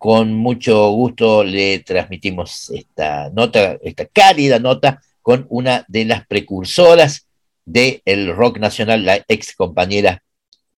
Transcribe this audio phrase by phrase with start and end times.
[0.00, 7.26] con mucho gusto le transmitimos esta nota, esta cálida nota con una de las precursoras
[7.66, 10.22] del rock nacional, la ex compañera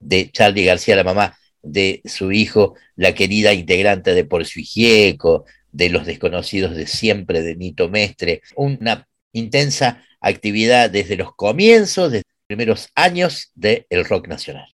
[0.00, 5.89] de Charlie García, la mamá de su hijo, la querida integrante de Por Gieco, de
[5.89, 12.46] Los Desconocidos de Siempre, de Nito Mestre, una intensa actividad desde los comienzos, desde los
[12.48, 14.75] primeros años del rock nacional.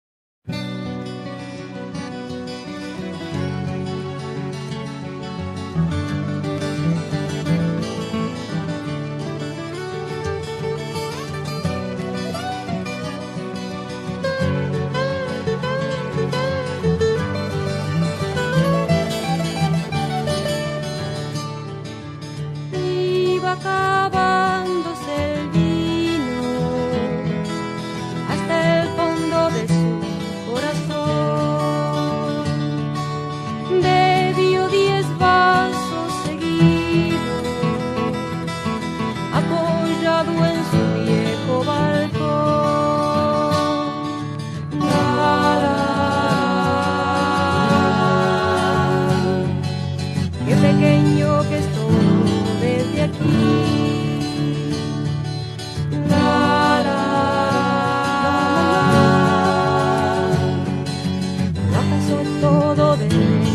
[62.42, 63.46] todo debe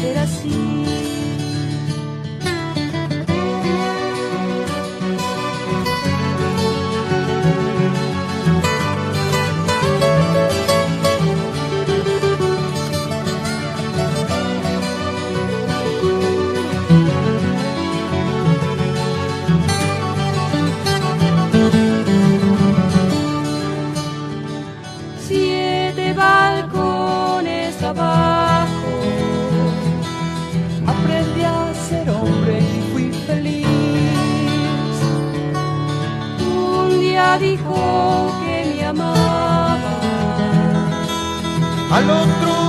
[0.00, 0.89] ser así.
[37.50, 39.92] dijo que me amaba.
[41.90, 42.59] Al otro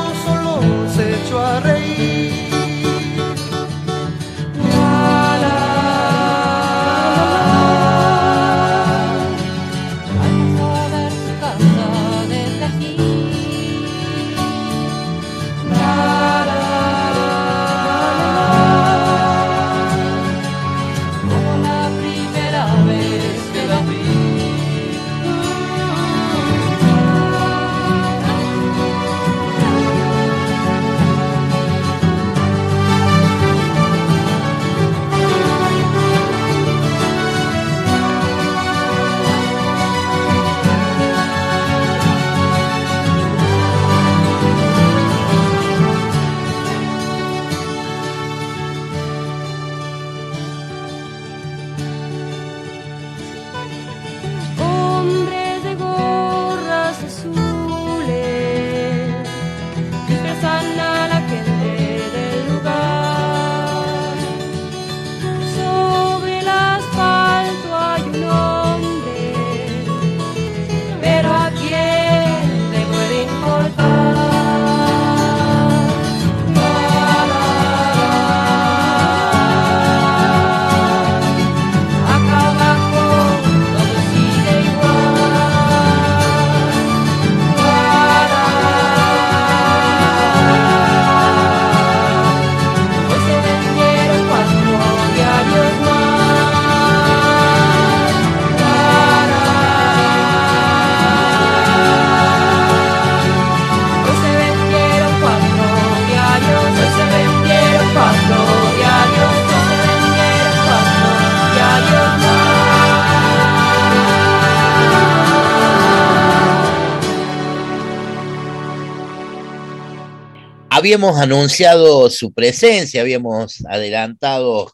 [120.82, 124.72] habíamos anunciado su presencia, habíamos adelantado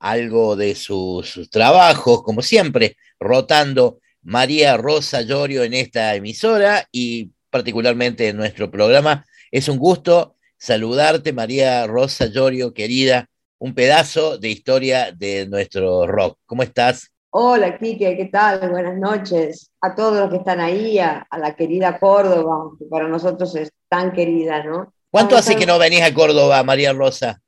[0.00, 8.26] algo de sus, trabajos, como siempre, rotando María Rosa Llorio en esta emisora y particularmente
[8.26, 9.24] en nuestro programa.
[9.52, 13.28] Es un gusto saludarte, María Rosa Llorio, querida,
[13.60, 16.40] un pedazo de historia de nuestro rock.
[16.44, 17.12] ¿Cómo estás?
[17.30, 18.68] Hola, Kike, ¿qué tal?
[18.68, 23.06] Buenas noches a todos los que están ahí, a, a la querida Córdoba, que para
[23.06, 24.92] nosotros es tan querida, ¿no?
[25.10, 27.40] ¿Cuánto hace que no venís a Córdoba, María Rosa?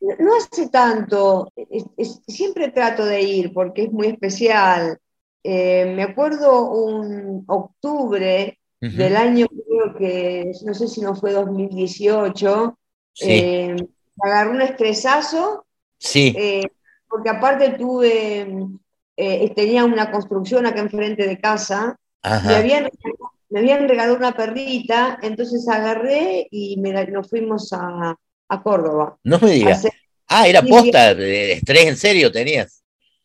[0.00, 1.52] No hace tanto,
[2.26, 4.98] siempre trato de ir porque es muy especial.
[5.42, 12.78] Eh, me acuerdo un octubre del año, creo que, no sé si no fue 2018,
[13.22, 13.76] eh,
[14.22, 15.66] agarró un estresazo.
[15.98, 16.32] Sí.
[16.36, 16.62] Eh,
[17.08, 18.46] porque aparte tuve,
[19.16, 22.88] eh, tenía una construcción acá enfrente de casa, me habían,
[23.50, 28.14] me habían, regalado una perrita, entonces agarré y me nos fuimos a,
[28.48, 29.16] a Córdoba.
[29.24, 29.86] No me digas.
[30.26, 32.82] Ah, era posta, de estrés en serio tenías.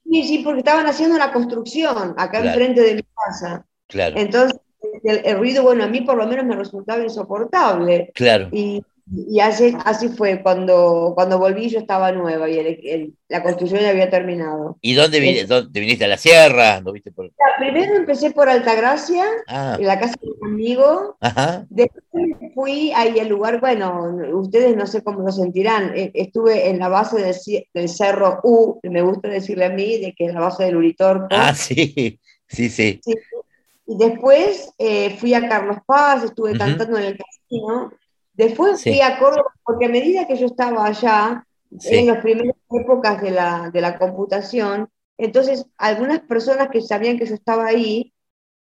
[0.10, 3.66] Sí, sí, porque estaban haciendo una construcción acá enfrente de mi casa.
[3.88, 4.18] Claro.
[4.18, 4.60] Entonces,
[5.04, 8.12] el, ruido, bueno, a mí por lo menos me resultaba insoportable.
[8.14, 8.50] Claro.
[8.52, 13.90] Y, y así, así fue, cuando, cuando volví yo estaba nueva y la construcción ya
[13.90, 14.78] había terminado.
[14.82, 16.06] ¿Y dónde, viniste?
[16.06, 16.82] ¿A la sierra?
[16.92, 17.30] viste por...
[17.60, 19.76] primero empecé por Altagracia, ah.
[19.78, 21.18] en la casa de un amigo.
[21.70, 22.04] Después
[22.56, 26.88] fui ahí al lugar, bueno, ustedes no sé cómo lo sentirán, e, estuve en la
[26.88, 27.22] base
[27.74, 31.28] del, cerro U, me gusta decirle a mí, de que es la base del Uritorco.
[31.30, 33.02] Ah, sí, sí, sí.
[33.86, 37.92] Y después eh, fui a Carlos Paz, estuve cantando en el casino.
[38.34, 41.46] Después fui a Córdoba, porque a medida que yo estaba allá,
[41.86, 47.26] en las primeras épocas de la, de la computación, entonces algunas personas que sabían que
[47.26, 48.14] yo estaba ahí,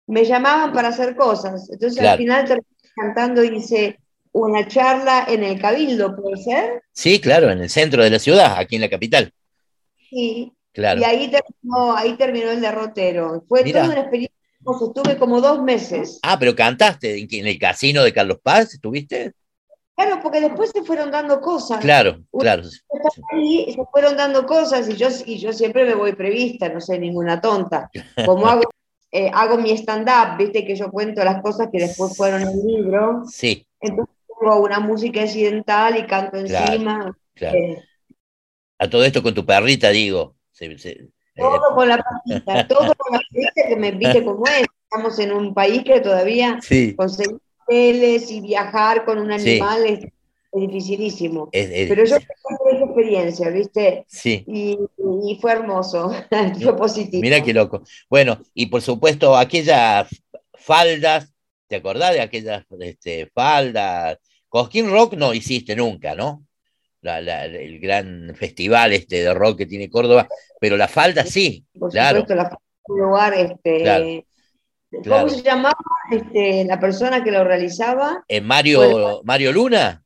[0.06, 1.70] me llamaban para hacer cosas.
[1.70, 3.98] Entonces al final terminé cantando y hice
[4.32, 6.82] una charla en el Cabildo, ¿puede ser?
[6.92, 9.32] Sí, claro, en el centro de la ciudad, aquí en la capital.
[10.08, 11.00] Sí, claro.
[11.00, 13.44] Y ahí terminó, ahí terminó el derrotero.
[13.48, 16.18] Fue toda una experiencia, estuve como dos meses.
[16.22, 19.32] Ah, pero cantaste en el casino de Carlos Paz, ¿estuviste?
[20.00, 21.80] Claro, porque después se fueron dando cosas.
[21.80, 22.62] Claro, claro.
[23.38, 26.98] Y se fueron dando cosas y yo, y yo siempre me voy prevista, no soy
[26.98, 27.90] ninguna tonta.
[28.26, 28.62] Como hago,
[29.12, 32.66] eh, hago mi stand-up, viste que yo cuento las cosas que después fueron en el
[32.66, 33.22] libro.
[33.30, 33.66] Sí.
[33.78, 37.14] Entonces pongo una música incidental y canto encima.
[37.34, 37.58] Claro.
[37.58, 37.84] Eh.
[38.78, 40.36] A todo esto con tu perrita, digo.
[41.36, 44.66] todo con la perrita, todo con la perrita que me viste como es.
[44.92, 46.96] Estamos en un país que todavía sí
[47.70, 50.00] y viajar con un animal es,
[50.52, 51.48] dificilísimo.
[51.52, 54.04] Pero yo tengo esa experiencia, ¿viste?
[54.08, 54.44] Sí.
[54.46, 56.12] Y, fue hermoso,
[56.62, 57.22] fue positivo.
[57.22, 57.82] Mira qué loco.
[58.08, 60.08] Bueno, y por supuesto, aquellas
[60.54, 61.32] faldas,
[61.68, 64.18] ¿te acordás de aquellas este, faldas?
[64.48, 66.44] Cosquín Rock no hiciste nunca, ¿no?
[67.02, 70.28] el gran festival este de rock que tiene Córdoba,
[70.60, 74.26] pero la falda sí, por Supuesto, la falda es un lugar este,
[74.90, 75.76] ¿Cómo se llamaba
[76.10, 78.24] este, la persona que lo realizaba?
[78.26, 80.04] Eh, Mario, Mario Luna.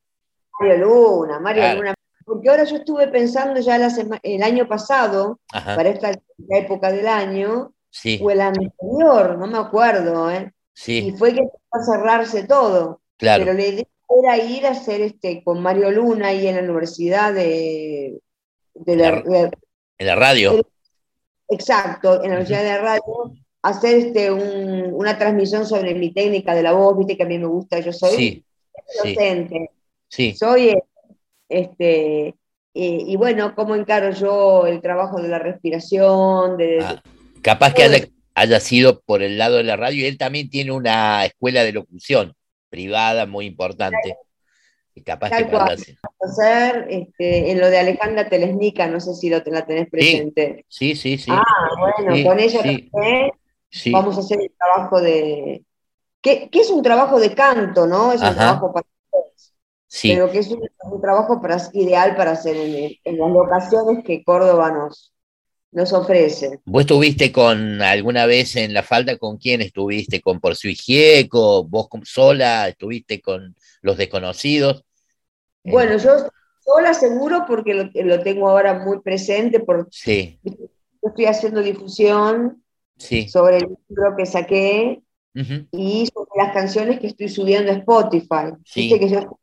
[0.59, 1.93] Mario Luna, Mario Luna.
[2.23, 3.77] Porque ahora yo estuve pensando ya
[4.23, 6.11] el año pasado, para esta
[6.49, 7.73] época del año,
[8.21, 10.51] o el anterior, no me acuerdo, ¿eh?
[10.73, 11.07] Sí.
[11.07, 13.01] Y fue que empezó a cerrarse todo.
[13.17, 13.45] Claro.
[13.45, 13.85] Pero la idea
[14.21, 18.19] era ir a hacer este, con Mario Luna ahí en la universidad de,
[18.85, 19.23] la,
[19.97, 20.67] en la radio.
[21.47, 23.35] exacto, en la universidad de radio
[23.65, 27.47] hacer este, una transmisión sobre mi técnica de la voz, viste que a mí me
[27.47, 28.45] gusta, yo soy
[29.03, 29.71] docente,
[30.07, 30.35] sí.
[30.35, 30.77] soy,
[31.49, 32.35] este,
[32.73, 36.79] y, bueno, cómo encaro yo el trabajo de la respiración, de...
[36.83, 37.01] Ah,
[37.41, 41.25] capaz que haya, sido por el lado de la radio, y él también tiene una
[41.25, 42.35] escuela de locución
[42.69, 44.15] privada muy importante.
[44.93, 45.49] Y capaz que
[46.21, 50.65] hacer este, en lo de Alejandra Telesnica, no sé si lo, la tenés presente.
[50.67, 51.31] Sí, sí, sí.
[51.31, 51.43] Ah,
[51.79, 53.31] bueno, con ella también
[53.91, 55.63] Vamos a hacer el trabajo de.
[56.21, 58.11] ¿Qué es un trabajo de canto, ¿no?
[58.11, 58.87] Es un trabajo para
[59.87, 60.09] sí.
[60.13, 65.13] pero que es un, trabajo para, ideal para hacer en, las locaciones que Córdoba nos,
[65.71, 66.61] nos ofrece.
[66.65, 70.19] ¿Vos estuviste con alguna vez en la falda con quién estuviste?
[70.19, 71.63] ¿Con Por su Hijieco?
[71.63, 72.69] ¿Vos sola?
[72.69, 74.83] ¿Estuviste con los desconocidos?
[75.63, 76.27] Bueno, yo
[76.59, 79.59] sola seguro porque lo, lo, tengo ahora muy presente.
[79.59, 80.39] Por, sí.
[81.03, 82.64] Estoy haciendo difusión
[82.97, 85.01] sobre el libro que saqué
[85.71, 88.53] y sobre las canciones que estoy subiendo a Spotify.
[88.73, 89.37] que yo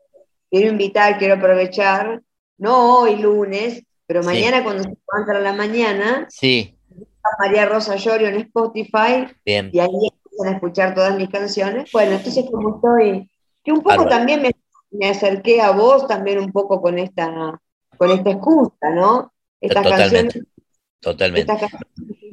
[0.50, 2.22] quiero invitar, quiero aprovechar,
[2.58, 6.76] no hoy lunes, pero mañana cuando se levanta a la mañana, sí.
[7.22, 9.70] a María Rosa Llorio en Spotify Bien.
[9.72, 11.90] y ahí empiezan a escuchar todas mis canciones.
[11.92, 13.30] Bueno, entonces como estoy,
[13.64, 14.50] que un poco también me,
[14.90, 17.60] me, acerqué a vos también un poco con esta,
[17.96, 19.32] con esta excusa, ¿no?
[19.60, 20.22] Estas Totalmente.
[20.22, 20.51] canciones.
[21.02, 21.52] Totalmente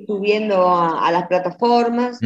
[0.10, 2.20] subiendo a, las plataformas.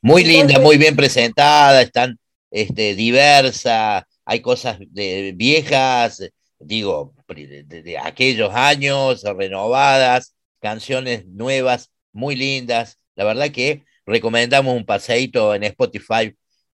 [0.00, 2.18] Muy linda, muy bien presentada, están
[2.52, 6.22] este, diversa, hay cosas de, viejas,
[6.60, 13.00] digo, de, aquellos años, renovadas, canciones nuevas, muy lindas.
[13.16, 16.32] La verdad que recomendamos un paseíto en Spotify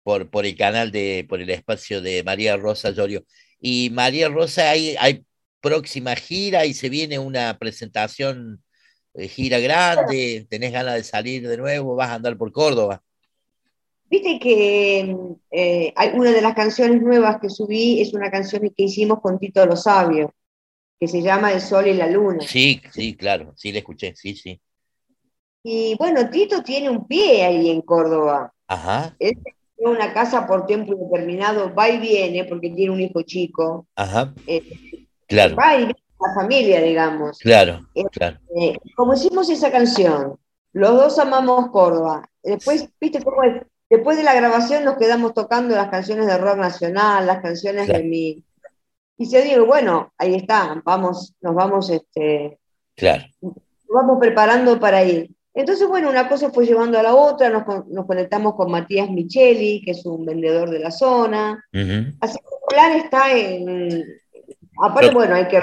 [0.04, 3.24] por, por el canal de, por el espacio de María Rosa Llorio.
[3.58, 5.24] Y María Rosa, hay, hay
[5.64, 8.62] próxima gira y se viene una presentación
[9.14, 13.02] eh, gira grande, tenés ganas de salir de nuevo, vas a andar por Córdoba.
[14.10, 15.16] Viste que
[15.50, 19.64] eh, una de las canciones nuevas que subí es una canción que hicimos con Tito
[19.64, 20.30] Los Sabios.
[21.00, 22.44] que se llama El Sol y la Luna.
[22.46, 24.60] Sí, sí, claro, sí le escuché, sí, sí.
[25.62, 28.52] Y bueno, Tito tiene un pie ahí en Córdoba.
[28.66, 29.16] Ajá.
[29.18, 29.38] Él
[29.76, 33.86] tiene una casa por tiempo indeterminado, va y viene porque tiene un hijo chico.
[33.96, 34.34] Ajá.
[34.46, 34.62] Eh,
[35.26, 35.56] claro.
[35.56, 37.38] Va y la familia, digamos.
[37.38, 38.38] Claro, eh, claro.
[38.56, 40.38] Eh, como hicimos esa canción,
[40.72, 42.28] los dos amamos Córdoba.
[42.42, 46.56] Después, viste cómo es, después de la grabación nos quedamos tocando las canciones de rock
[46.56, 48.44] nacional, las canciones de mi.
[49.16, 52.58] Y se digo, bueno, ahí está, vamos, nos vamos, este.
[52.96, 53.24] Claro.
[53.40, 53.54] Nos
[53.88, 55.30] vamos preparando para ir.
[55.52, 59.92] Entonces, bueno, una cosa fue llevando a la otra, nos, conectamos con Matías Micheli, que
[59.92, 61.64] es un vendedor de la zona.
[61.72, 64.04] Así que el plan está en.
[64.82, 65.60] Aparte, bueno, hay que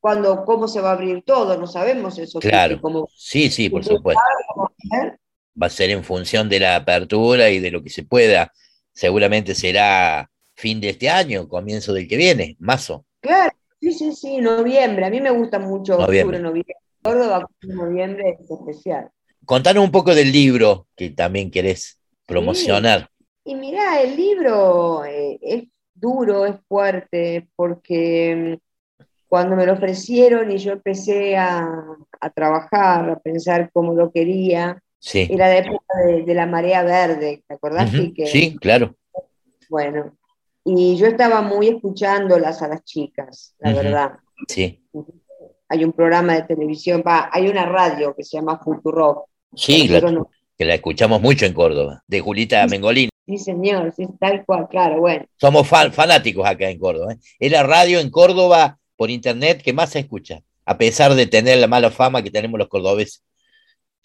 [0.00, 2.38] cuando cómo se va a abrir todo, no sabemos eso.
[2.38, 2.80] Claro,
[3.16, 4.22] sí, sí, por supuesto.
[5.60, 8.52] Va a ser en función de la apertura y de lo que se pueda.
[8.92, 13.04] Seguramente será fin de este año, comienzo del que viene, mazo.
[13.20, 15.06] Claro, sí, sí, sí, noviembre.
[15.06, 16.38] A mí me gusta mucho noviembre.
[16.38, 16.74] octubre, noviembre.
[17.02, 19.10] Córdoba, noviembre es especial.
[19.44, 23.10] Contanos un poco del libro que también querés promocionar.
[23.44, 25.64] Y mirá, el libro eh, es
[25.96, 28.58] duro, es fuerte, porque
[29.28, 31.68] cuando me lo ofrecieron y yo empecé a,
[32.34, 37.90] trabajar, a pensar cómo lo quería, era la época de, la marea verde, ¿te acordás?
[38.26, 38.96] sí, claro.
[39.68, 40.16] Bueno,
[40.64, 44.12] y yo estaba muy escuchándolas a las chicas, la verdad.
[44.48, 44.84] Sí.
[45.68, 49.26] Hay un programa de televisión, va, hay una radio que se llama Futuro.
[49.54, 53.10] Sí, claro, que la escuchamos mucho en Córdoba, de Julita Mengolini.
[53.26, 55.26] Sí, señor, sí, tal cual, claro, bueno.
[55.36, 57.14] Somos fanáticos acá en Córdoba.
[57.14, 57.18] ¿eh?
[57.40, 61.58] Es la radio en Córdoba por internet que más se escucha, a pesar de tener
[61.58, 63.22] la mala fama que tenemos los cordobeses.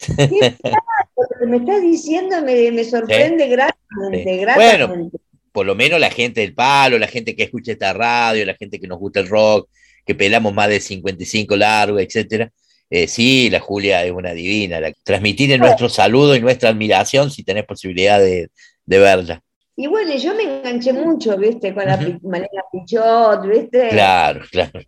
[0.08, 5.10] Lo que me estás diciendo me, sorprende grandemente, Bueno,
[5.52, 8.80] por lo menos la gente del palo, la gente que escucha esta radio, la gente
[8.80, 9.68] que nos gusta el rock,
[10.04, 12.50] que pelamos más de 55 largos, etcétera.
[12.90, 14.80] Eh, sí, la Julia es una divina.
[15.04, 18.50] transmitir nuestro saludo y nuestra admiración si tenés posibilidad de,
[18.84, 19.42] de verla.
[19.74, 21.74] Y bueno, yo me enganché mucho, ¿viste?
[21.74, 23.88] Con la Malena Pichot, ¿viste?
[23.88, 24.80] Claro, claro.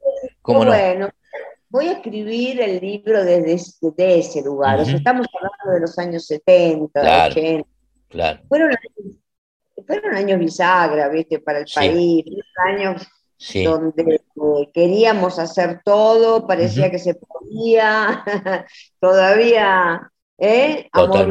[0.42, 1.08] ¿Cómo bueno,
[1.70, 4.80] voy a escribir el libro desde, ese lugar.
[4.80, 7.68] O sea, estamos hablando de los años 70, 80.
[8.08, 8.40] Claro.
[8.48, 8.70] Fueron,
[9.86, 11.40] fueron años bisagra, ¿viste?
[11.40, 12.24] Para el país.
[12.24, 13.06] Fueron años
[13.64, 18.24] donde eh, queríamos hacer todo, parecía que se podía,
[19.00, 20.88] todavía, ¿eh?
[20.92, 21.28] Amor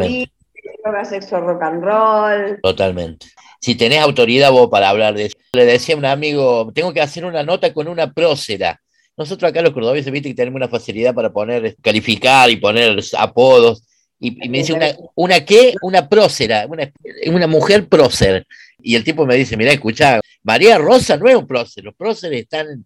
[0.83, 2.59] droga, sexo, rock and roll.
[2.61, 3.27] Totalmente.
[3.59, 5.37] Si tenés autoridad vos para hablar de eso.
[5.53, 8.81] Le decía a un amigo, tengo que hacer una nota con una prócera.
[9.15, 13.83] Nosotros acá los cordobeses, viste que tenemos una facilidad para poner, calificar y poner apodos.
[14.19, 15.75] Y, me dice, ¿una, ¿una qué?
[15.81, 16.91] Una prócera, una,
[17.27, 18.47] una mujer prócer.
[18.81, 22.41] Y el tipo me dice, mira, escucha, María Rosa no es un prócer, los próceres
[22.41, 22.85] están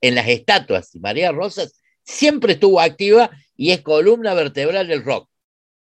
[0.00, 0.94] en las estatuas.
[0.94, 1.64] Y María Rosa
[2.02, 5.28] siempre estuvo activa y es columna vertebral del rock.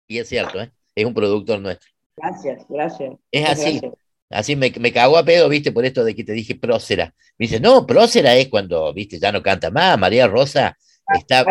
[0.08, 0.72] Y es cierto, ¿eh?
[0.96, 1.90] Es un productor nuestro.
[2.18, 3.14] Gracias, gracias.
[3.32, 3.82] Es así.
[4.30, 7.14] Así me, me cagó a pedo, viste, por esto de que te dije prócera.
[7.38, 9.98] Me dice, no, prócera es cuando, viste, ya no canta más.
[10.00, 11.46] María Rosa ah, está,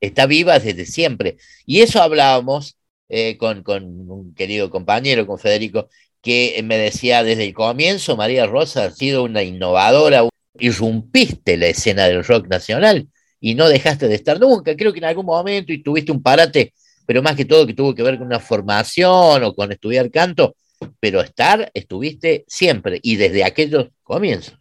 [0.00, 1.36] está viva desde siempre.
[1.66, 2.78] Y eso hablábamos
[3.08, 5.88] eh, con, con un querido compañero, con Federico,
[6.22, 10.26] que me decía desde el comienzo, María Rosa ha sido una innovadora,
[10.58, 13.08] irrumpiste la escena del rock nacional
[13.40, 14.74] y no dejaste de estar nunca.
[14.74, 16.72] Creo que en algún momento y tuviste un parate
[17.06, 20.56] pero más que todo que tuvo que ver con una formación o con estudiar canto,
[21.00, 24.58] pero estar estuviste siempre y desde aquellos comienzos,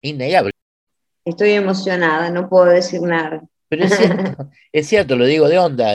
[0.00, 0.52] innegable.
[1.24, 3.42] Estoy emocionada, no puedo decir nada.
[3.68, 5.94] Pero es cierto, es cierto, lo digo de onda.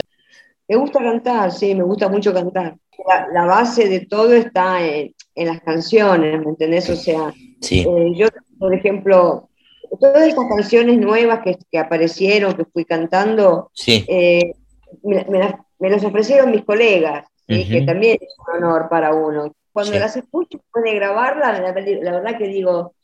[0.68, 2.76] Me gusta cantar, sí, me gusta mucho cantar.
[3.32, 6.88] La, base de todo está en, las canciones, ¿me entendés?
[6.88, 7.34] O sea,
[7.70, 9.50] eh, yo, por ejemplo,
[10.00, 14.54] todas estas canciones nuevas que, aparecieron, que fui cantando, eh,
[15.02, 19.52] me, las me los ofrecieron mis colegas, que también es un honor para uno.
[19.70, 22.94] Cuando las escucho, puede grabarlas, la, verdad que digo,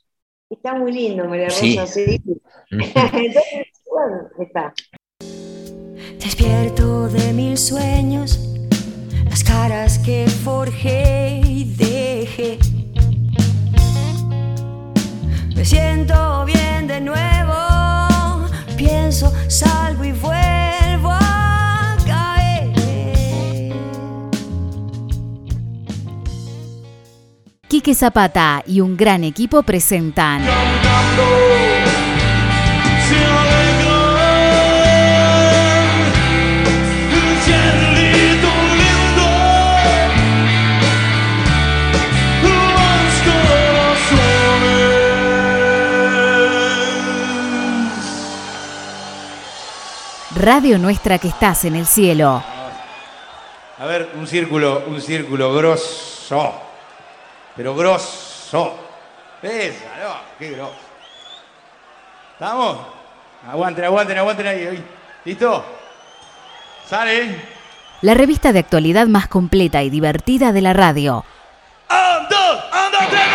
[0.49, 2.23] está muy lindo, María Rosa, sí.
[2.71, 4.73] Entonces, bueno, está.
[6.21, 8.41] Despierto de mil sueños,
[9.29, 12.59] las caras que forjé y dejé.
[15.55, 20.80] Me siento bien de nuevo, pienso, salgo y vuelvo.
[27.81, 30.43] Quique Zapata y un gran equipo presentan.
[50.37, 52.45] Radio Nuestra que estás en el cielo.
[53.79, 56.70] A ver, un círculo, un círculo grosso.
[57.61, 58.75] Pero grosso.
[59.43, 60.73] Esa, no, qué grosso.
[62.33, 62.79] ¿Estamos?
[63.47, 64.83] Aguanten, aguanten, aguanten ahí.
[65.27, 65.63] ¿Listo?
[66.89, 67.37] ¿Sale?
[68.01, 71.23] La revista de actualidad más completa y divertida de la radio.
[71.91, 73.27] ¡Un, dos, un, dos, tres,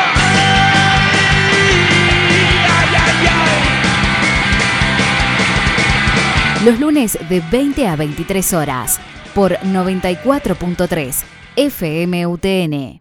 [6.66, 9.00] Los lunes de 20 a 23 horas
[9.36, 11.24] por 94.3
[11.58, 12.94] FMUTN.